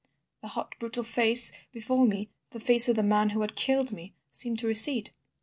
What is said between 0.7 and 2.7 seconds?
brutal face before me, the